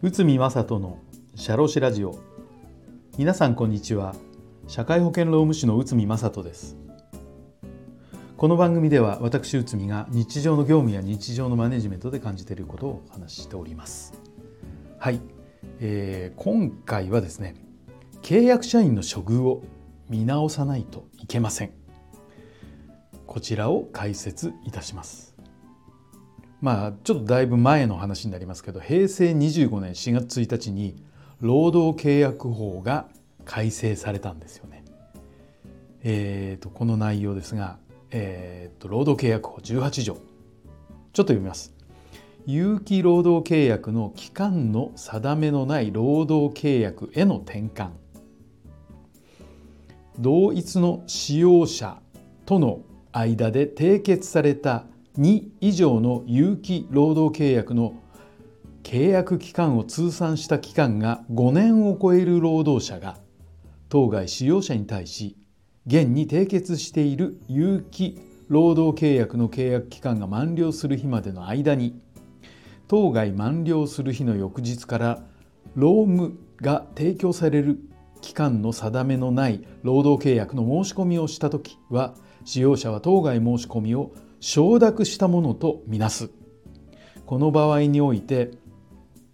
[0.00, 0.98] 内海正人の
[1.34, 2.18] シャロシラジオ。
[3.18, 4.14] 皆さんこんにちは。
[4.66, 6.78] 社会保険労務士の内海正人です。
[8.38, 14.14] この番組では私内海が日常の業務や日常のマネジメントで感じていることをお話ししております。
[14.98, 15.20] はい、
[15.80, 17.56] えー、今回はですね
[18.22, 19.64] 契約社員の処遇を
[20.08, 21.83] 見直さないといけません。
[23.34, 25.34] こちらを解説いたします
[26.60, 31.02] まあちょっとだいぶ前の話になりますけど平成25年4月1日に
[31.40, 33.08] 労働契約法が
[33.44, 34.84] 改正されたんですよね。
[36.04, 37.78] えーと、この内容ですが、
[38.12, 40.20] えーと、労働契約法18条ちょっ
[41.12, 41.74] と読みます。
[42.46, 47.88] 有期労働契約の期間の定めのない労働契約への転換
[50.20, 52.00] 同一の使用者
[52.46, 52.78] との
[53.14, 54.86] 間で締結された
[55.18, 57.94] 2以上の有期労働契約の
[58.82, 63.16] 契約期間を通算した期間が5年を超える労働者が
[63.88, 65.36] 当該使用者に対し
[65.86, 72.00] 現に締結している有期労働契約の契約期間が満了する日までの間に
[72.88, 75.22] 当該満了する日の翌日から
[75.76, 77.78] 労務が提供される
[78.20, 86.30] 期間の定めのない労働契約の申し込みをした時は使用者は当該申し込みを承諾したものとみなす
[87.26, 88.50] この場合において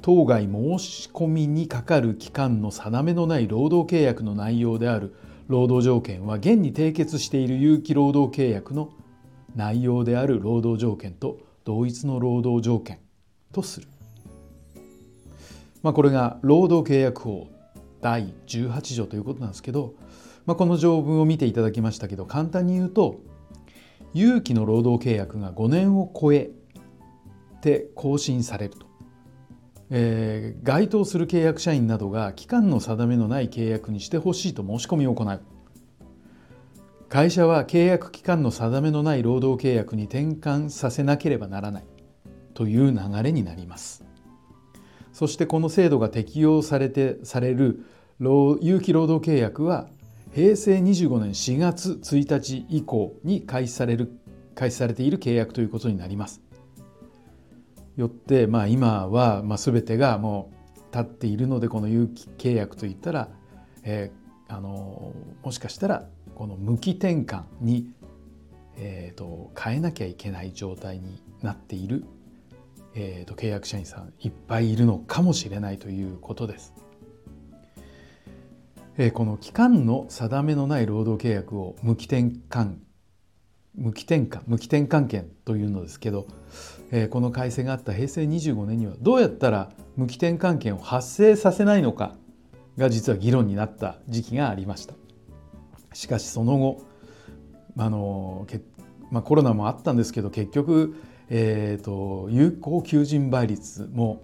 [0.00, 5.14] 当該申し込みにかかる期間の定めのない労働契約の内容である
[5.48, 8.90] 労働条件は現に締結している有期労働契約の
[9.54, 12.98] 内容である労働条件と同一の労働条件
[13.52, 13.88] とする。
[15.82, 17.48] まあ、これが労働契約法
[18.00, 19.94] 第18条ということなんですけど、
[20.46, 23.20] まあ、この条文を見ていただきましたけど簡単に言うと
[24.12, 26.50] 有期の労働契約が5年を超え
[27.60, 28.86] て更新されると。
[29.94, 35.40] えー、該当する契約社員などが期間の定めのない契約にしてほしいと申し込みを行う。
[37.08, 41.84] 会社は契約期間の定めのない労働契約に転換させなければならない。
[42.54, 44.04] という流れになります。
[45.12, 47.84] そしてこの制度が適用されてされる
[48.20, 49.88] 有期労働契約は
[50.34, 54.10] 平成25年4月1日以降に開始される
[54.54, 56.40] 開始されている契約ということになります
[57.96, 63.28] よって、まあ、今は、まあ、全てがもう立っているのでこの有期契約といったら、
[63.82, 67.90] えー、あのもしかしたらこの無期転換に、
[68.76, 72.04] えーと、変えなきゃいけない状態になっている、
[72.94, 76.72] えーと、契約社員さんいっぱいいるのかもしれないということです。
[79.04, 82.76] え、この期間の定めのない労働契約を無期転換
[83.74, 86.28] 無期転換無期転換権というのですけど、
[86.92, 92.14] え、この改正があった平成25年にはどうやったら無期転換権を発生させないのか
[92.78, 94.94] が実は議論になった時期がありました。
[95.94, 96.82] しかしその後
[97.76, 98.60] あのけ、
[99.10, 100.94] まあ、コロナもあったんですけど結局、
[101.28, 104.22] えーと、有効求人倍率も、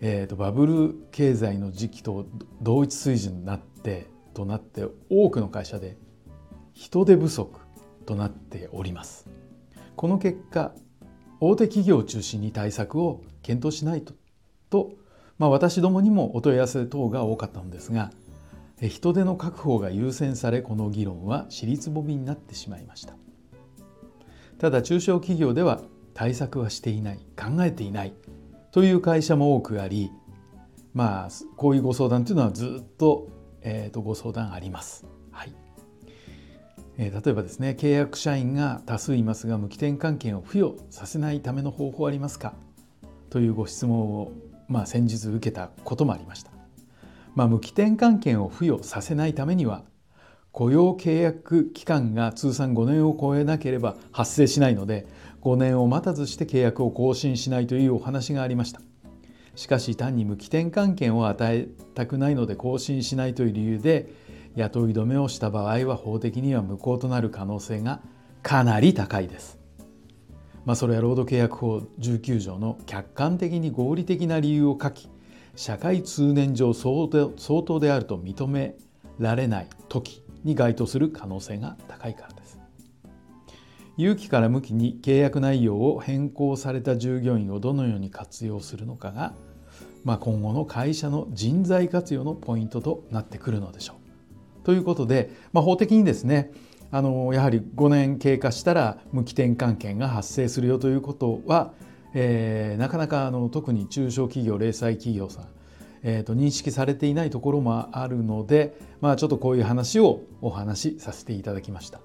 [0.00, 2.26] えーとバブル経済の時期と
[2.62, 5.96] 同一水準になってとなって多くの会社で
[6.72, 7.60] 人手不足
[8.06, 9.28] となっております。
[9.96, 10.72] この結果
[11.40, 14.14] 大手企業を中心に対策を検討しないと
[14.70, 14.92] と、
[15.38, 18.10] まあ、私どもにもお問い合わせ等が多かったのですが
[18.80, 23.14] 人手の確保が優先されこの議論は尻つぼみになってしまいました。
[24.58, 25.80] ただ中小企業では
[26.14, 28.14] 対策はしていない考えていない。
[28.72, 30.10] という会社も多くあり
[30.94, 33.28] まあこういうご相談というのはずっと,、
[33.62, 35.06] えー、とご相談あります。
[35.30, 35.54] はい
[36.98, 42.54] え例えばですね契約社員が多数いますが無期転換権を付与させないための方法ありますか？
[43.30, 44.32] というご質問を、
[44.68, 46.50] まあ、先日受けたこともありました。
[47.34, 49.84] まあ、無期転換権を付与させないためには
[50.52, 55.06] 雇用契約期間が通算5年を超えなければ発生しないので
[55.42, 58.80] 5年を待たずして契約を更新しないというお話がありました
[59.54, 64.12] しかし単に無期転換権を与えたくないので更新しないという理由で
[64.56, 68.00] 雇い止めをした場合は法的には無効となる可能性が
[68.42, 69.58] かなり高いです。
[70.64, 75.08] まあ、それは労働契約法19条の客観的に合理的な理由を書き
[75.56, 78.76] 社会通念上相当であると認め
[79.18, 82.58] られない時に該当する可能性が高いからです。
[84.00, 89.34] 有期から無期に契約内容を変更された従業員をどのように活用するのかが、
[90.04, 93.94] まあ、今後の会社の人材活用のポイントとなってくるのでしょ
[94.62, 94.64] う。
[94.64, 96.50] ということで、まあ、法的にですね
[96.90, 101.72] あのやはり5年経過したら無期転換権が発生するよということは、
[102.14, 105.44] えー、なかなかあの特に中小企業零細企業さん、
[106.02, 112.00] えーと、認識されていないところもあるので、まあ、ちょっとこういう話をお話しさせていただきました。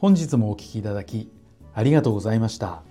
[0.00, 1.30] 本日もお聴きいただき
[1.74, 2.89] ありがとうございました。